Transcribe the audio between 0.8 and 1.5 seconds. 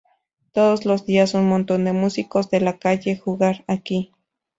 los días un